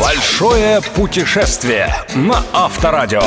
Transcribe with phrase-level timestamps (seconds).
[0.00, 3.22] Большое путешествие на Авторадио.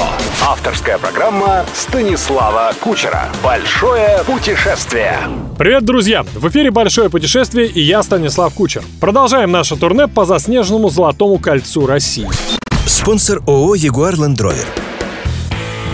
[0.45, 3.25] Авторская программа Станислава Кучера.
[3.43, 5.17] Большое путешествие.
[5.57, 6.23] Привет, друзья!
[6.23, 8.83] В эфире «Большое путешествие» и я, Станислав Кучер.
[9.01, 12.29] Продолжаем наше турне по заснеженному Золотому кольцу России.
[12.85, 14.86] Спонсор ООО «Ягуар Ленд Ровер».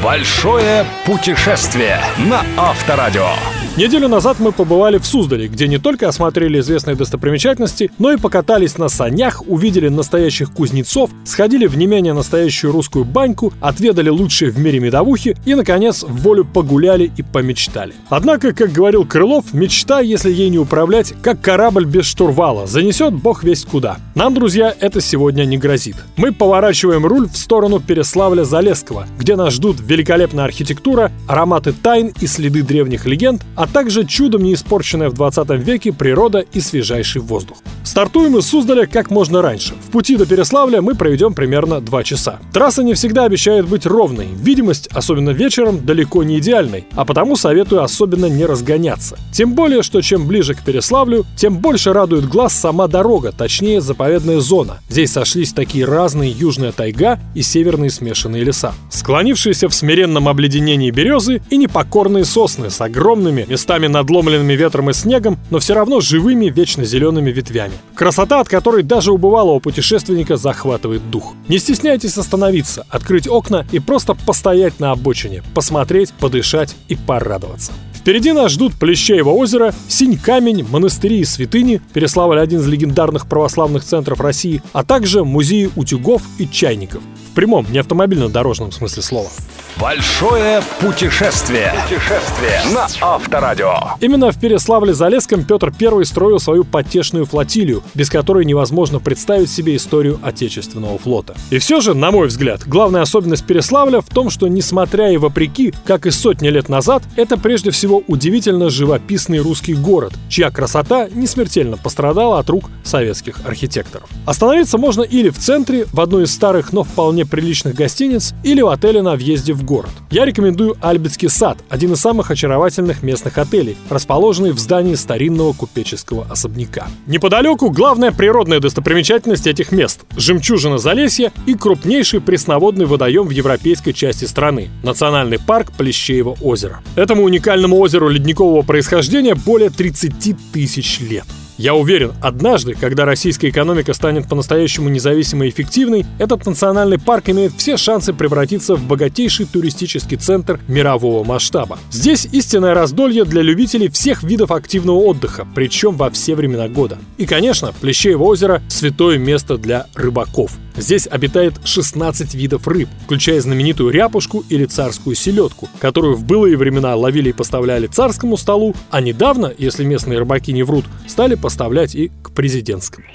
[0.03, 3.29] Большое путешествие на Авторадио.
[3.75, 8.77] Неделю назад мы побывали в Суздале, где не только осмотрели известные достопримечательности, но и покатались
[8.77, 14.59] на санях, увидели настоящих кузнецов, сходили в не менее настоящую русскую баньку, отведали лучшие в
[14.59, 17.95] мире медовухи и, наконец, в волю погуляли и помечтали.
[18.09, 23.43] Однако, как говорил Крылов, мечта, если ей не управлять, как корабль без штурвала, занесет бог
[23.43, 23.97] весть куда.
[24.13, 25.95] Нам, друзья, это сегодня не грозит.
[26.15, 32.63] Мы поворачиваем руль в сторону Переславля-Залесского, где нас ждут великолепная архитектура, ароматы тайн и следы
[32.63, 37.57] древних легенд, а также чудом не испорченная в 20 веке природа и свежайший воздух.
[37.83, 39.75] Стартуем из Суздаля как можно раньше.
[39.87, 42.39] В пути до Переславля мы проведем примерно 2 часа.
[42.51, 44.29] Трасса не всегда обещает быть ровной.
[44.33, 49.19] Видимость, особенно вечером, далеко не идеальной, а потому советую особенно не разгоняться.
[49.31, 54.39] Тем более, что чем ближе к Переславлю, тем больше радует глаз сама дорога, точнее заповедная
[54.39, 54.79] зона.
[54.89, 58.73] Здесь сошлись такие разные южная тайга и северные смешанные леса.
[58.89, 65.37] Склонившиеся в смиренном обледенении березы и непокорные сосны с огромными местами надломленными ветром и снегом,
[65.49, 67.73] но все равно живыми вечно зелеными ветвями.
[67.93, 71.33] Красота, от которой даже у бывалого путешественника захватывает дух.
[71.49, 77.73] Не стесняйтесь остановиться, открыть окна и просто постоять на обочине, посмотреть, подышать и порадоваться.
[77.93, 83.83] Впереди нас ждут Плещеево озеро, Синь камень, монастыри и святыни, Переславль один из легендарных православных
[83.83, 87.03] центров России, а также музеи утюгов и чайников.
[87.31, 89.29] В прямом, не автомобильно-дорожном смысле слова.
[89.79, 91.73] Большое путешествие.
[91.83, 93.73] Путешествие на Авторадио.
[94.01, 100.19] Именно в Переславле-Залесском Петр I строил свою потешную флотилию, без которой невозможно представить себе историю
[100.21, 101.35] Отечественного флота.
[101.49, 105.73] И все же, на мой взгляд, главная особенность Переславля в том, что, несмотря и вопреки,
[105.85, 111.25] как и сотни лет назад, это прежде всего удивительно живописный русский город, чья красота не
[111.25, 114.07] смертельно пострадала от рук советских архитекторов.
[114.27, 118.67] Остановиться можно или в центре, в одной из старых, но вполне приличных гостиниц, или в
[118.67, 119.91] отеле на въезде в город.
[120.11, 126.25] Я рекомендую Альбицкий сад, один из самых очаровательных местных отелей, расположенный в здании старинного купеческого
[126.29, 126.87] особняка.
[127.07, 134.25] Неподалеку главная природная достопримечательность этих мест– жемчужина Залесья и крупнейший пресноводный водоем в европейской части
[134.25, 136.81] страны– национальный парк Плещеево озеро.
[136.95, 141.25] Этому уникальному озеру ледникового происхождения более 30 тысяч лет.
[141.57, 147.53] Я уверен, однажды, когда российская экономика станет по-настоящему независимой и эффективной, этот национальный парк имеет
[147.57, 151.77] все шансы превратиться в богатейший туристический центр мирового масштаба.
[151.91, 156.97] Здесь истинное раздолье для любителей всех видов активного отдыха, причем во все времена года.
[157.17, 160.51] И, конечно, Плещеево озеро– святое место для рыбаков.
[160.75, 166.95] Здесь обитает 16 видов рыб, включая знаменитую ряпушку или царскую селедку, которую в былые времена
[166.95, 172.09] ловили и поставляли царскому столу, а недавно, если местные рыбаки не врут, стали поставлять и
[172.23, 173.05] к президентскому.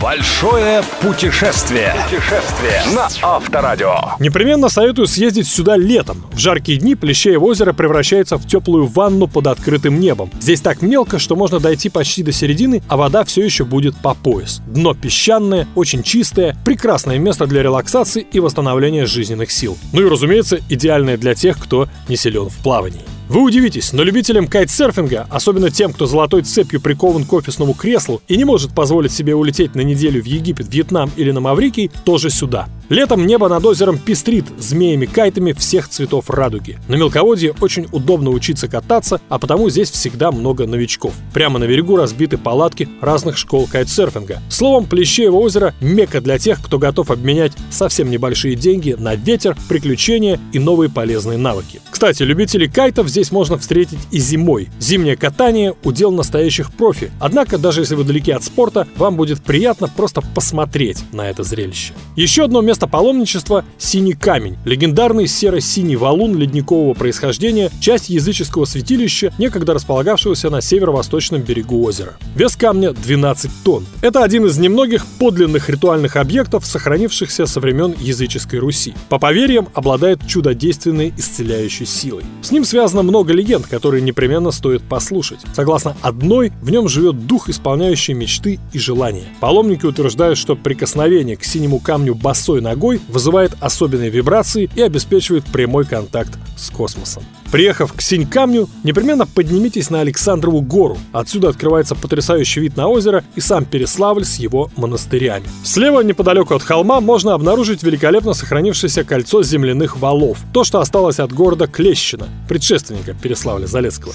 [0.00, 1.92] Большое путешествие.
[2.04, 3.94] Путешествие на Авторадио.
[4.20, 6.24] Непременно советую съездить сюда летом.
[6.32, 10.30] В жаркие дни Плещеево озеро превращается в теплую ванну под открытым небом.
[10.40, 14.14] Здесь так мелко, что можно дойти почти до середины, а вода все еще будет по
[14.14, 14.62] пояс.
[14.68, 19.76] Дно песчаное, очень чистое, прекрасное место для релаксации и восстановления жизненных сил.
[19.92, 23.02] Ну и, разумеется, идеальное для тех, кто не силен в плавании.
[23.28, 28.36] Вы удивитесь, но любителям кайтсерфинга, особенно тем, кто золотой цепью прикован к офисному креслу и
[28.36, 32.68] не может позволить себе улететь на неделю в Египет, Вьетнам или на Маврикий, тоже сюда.
[32.88, 36.78] Летом небо над озером пестрит змеями-кайтами всех цветов радуги.
[36.88, 41.14] На мелководье очень удобно учиться кататься, а потому здесь всегда много новичков.
[41.32, 44.42] Прямо на берегу разбиты палатки разных школ кайтсерфинга.
[44.50, 50.38] Словом, Плещеево озеро– мекка для тех, кто готов обменять совсем небольшие деньги на ветер, приключения
[50.52, 51.80] и новые полезные навыки.
[51.90, 54.70] Кстати, любителей кайтов здесь можно встретить и зимой.
[54.80, 57.12] Зимнее катание– удел настоящих профи.
[57.20, 61.92] Однако, даже если вы далеки от спорта, вам будет приятно просто посмотреть на это зрелище.
[62.16, 64.56] Еще одно место паломничества– Синий камень.
[64.64, 72.14] Легендарный серо-синий валун ледникового происхождения, часть языческого святилища, некогда располагавшегося на северо-восточном берегу озера.
[72.34, 73.84] Вес камня 12 тонн.
[74.00, 78.94] Это один из немногих подлинных ритуальных объектов, сохранившихся со времен языческой Руси.
[79.10, 82.24] По поверьям, обладает чудодейственной исцеляющей силой.
[82.40, 85.40] С ним связано много легенд, которые непременно стоит послушать.
[85.54, 89.24] Согласно одной, в нем живет дух, исполняющий мечты и желания.
[89.40, 95.84] Паломники утверждают, что прикосновение к синему камню босой ногой вызывает особенные вибрации и обеспечивает прямой
[95.84, 97.22] контакт с космосом.
[97.52, 100.96] Приехав к Синь-Камню, непременно поднимитесь на Александрову гору.
[101.12, 105.44] Отсюда открывается потрясающий вид на озеро и сам Переславль с его монастырями.
[105.62, 110.38] Слева, неподалеку от холма, можно обнаружить великолепно сохранившееся кольцо земляных валов.
[110.54, 114.14] То, что осталось от города Клещина, предшественника Переславля-Залесского.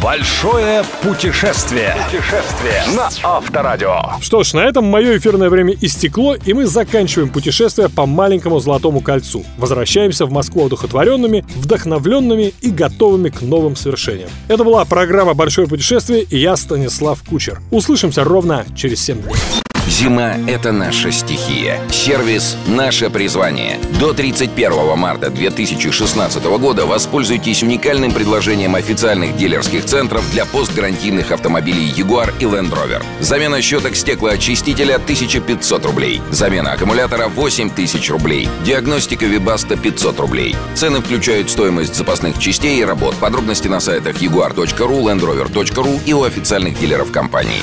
[0.00, 1.96] Большое путешествие.
[2.06, 4.20] Путешествие на Авторадио.
[4.20, 9.00] Что ж, на этом мое эфирное время истекло, и мы заканчиваем путешествие по маленькому Золотому
[9.00, 9.44] кольцу.
[9.58, 14.30] Возвращаемся в Москву одухотворенными, вдохновленными и готовыми к новым свершениям.
[14.48, 17.60] Это была программа «Большое путешествие» и я, Станислав Кучер.
[17.70, 19.65] Услышимся ровно через 7 дней.
[19.88, 21.80] Зима– это наша стихия.
[21.92, 23.78] Сервис– наше призвание.
[24.00, 32.34] До 31 марта 2016 года воспользуйтесь уникальным предложением официальных дилерских центров для постгарантийных автомобилей Jaguar
[32.40, 33.04] и Land Rover.
[33.20, 36.20] Замена щеток стеклоочистителя– 1500 рублей.
[36.32, 38.48] Замена аккумулятора– 8000 рублей.
[38.64, 40.56] Диагностика Вибаста– 500 рублей.
[40.74, 43.14] Цены включают стоимость запасных частей и работ.
[43.16, 47.62] Подробности на сайтах jaguar.ru, landrover.ru и у официальных дилеров компании.